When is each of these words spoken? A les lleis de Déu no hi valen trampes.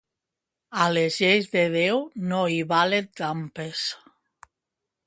A 0.85 0.87
les 0.95 1.17
lleis 1.23 1.49
de 1.51 1.63
Déu 1.75 2.01
no 2.33 2.41
hi 2.55 2.59
valen 2.73 3.13
trampes. 3.21 3.87